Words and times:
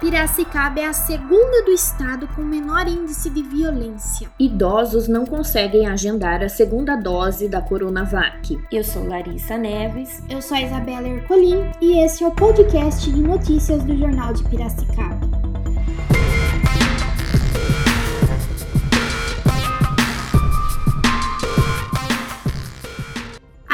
Piracicaba 0.00 0.80
é 0.80 0.86
a 0.86 0.94
segunda 0.94 1.62
do 1.62 1.72
estado 1.72 2.26
com 2.28 2.40
menor 2.40 2.88
índice 2.88 3.28
de 3.28 3.42
violência. 3.42 4.30
Idosos 4.38 5.06
não 5.08 5.26
conseguem 5.26 5.86
agendar 5.86 6.42
a 6.42 6.48
segunda 6.48 6.96
dose 6.96 7.50
da 7.50 7.60
Coronavac. 7.60 8.58
Eu 8.72 8.82
sou 8.82 9.06
Larissa 9.06 9.58
Neves. 9.58 10.22
Eu 10.30 10.40
sou 10.40 10.56
a 10.56 10.62
Isabela 10.62 11.06
Ercolim 11.06 11.70
e 11.82 12.02
esse 12.02 12.24
é 12.24 12.26
o 12.26 12.30
podcast 12.30 13.12
de 13.12 13.20
notícias 13.20 13.84
do 13.84 13.94
Jornal 13.94 14.32
de 14.32 14.42
Piracicaba. 14.44 15.09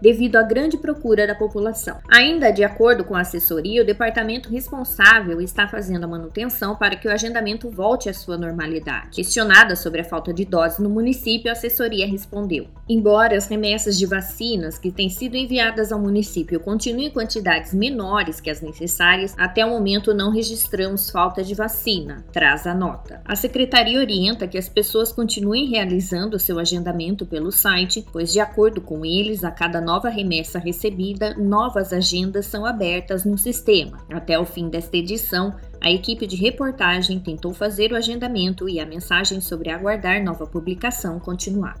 devido 0.00 0.36
à 0.36 0.42
grande 0.42 0.76
procura 0.76 1.26
da 1.26 1.34
população. 1.34 1.98
Ainda 2.08 2.50
de 2.50 2.64
acordo 2.64 3.04
com 3.04 3.14
a 3.14 3.20
assessoria, 3.20 3.82
o 3.82 3.86
departamento 3.86 4.50
responsável 4.50 5.40
está 5.40 5.66
fazendo 5.66 6.04
a 6.04 6.08
manutenção 6.08 6.76
para 6.76 6.96
que 6.96 7.08
o 7.08 7.10
agendamento 7.10 7.70
volte 7.70 8.08
à 8.08 8.14
sua 8.14 8.36
normalidade. 8.36 9.10
Questionada 9.10 9.76
sobre 9.76 10.00
a 10.00 10.04
falta 10.04 10.32
de 10.32 10.44
doses 10.44 10.78
no 10.78 10.90
município, 10.90 11.50
a 11.50 11.52
assessoria 11.52 12.06
respondeu: 12.06 12.66
Embora 12.88 13.36
as 13.36 13.46
remessas 13.46 13.98
de 13.98 14.06
vacinas 14.06 14.78
que 14.78 14.90
têm 14.90 15.08
sido 15.08 15.36
enviadas 15.36 15.92
ao 15.92 15.98
município 15.98 16.60
continuem 16.60 17.06
em 17.06 17.10
quantidades 17.10 17.74
menores 17.74 18.40
que 18.40 18.50
as 18.50 18.60
necessárias, 18.60 19.34
até 19.38 19.64
o 19.64 19.70
momento 19.70 20.14
não 20.14 20.30
registramos 20.30 21.10
falta 21.10 21.42
de 21.42 21.54
vacina, 21.54 22.24
traz 22.32 22.66
a 22.66 22.74
nota. 22.74 23.20
A 23.24 23.36
secretaria 23.36 23.98
orienta 23.98 24.46
que 24.46 24.58
as 24.58 24.68
pessoas 24.68 25.12
continuem 25.12 25.66
realizando 25.66 26.38
seu 26.38 26.58
agendamento 26.58 27.26
pelo 27.26 27.50
site, 27.50 28.04
pois, 28.12 28.32
de 28.32 28.40
acordo 28.40 28.80
com 28.80 29.04
eles, 29.04 29.33
a 29.42 29.50
cada 29.50 29.80
nova 29.80 30.08
remessa 30.08 30.58
recebida, 30.58 31.34
novas 31.34 31.92
agendas 31.92 32.46
são 32.46 32.66
abertas 32.66 33.24
no 33.24 33.38
sistema. 33.38 33.98
Até 34.12 34.38
o 34.38 34.44
fim 34.44 34.68
desta 34.68 34.96
edição, 34.96 35.54
a 35.80 35.90
equipe 35.90 36.26
de 36.26 36.36
reportagem 36.36 37.18
tentou 37.18 37.54
fazer 37.54 37.90
o 37.90 37.96
agendamento 37.96 38.68
e 38.68 38.78
a 38.78 38.86
mensagem 38.86 39.40
sobre 39.40 39.70
aguardar 39.70 40.22
nova 40.22 40.46
publicação 40.46 41.18
continuar. 41.18 41.80